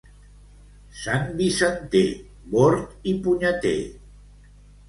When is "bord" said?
2.57-3.07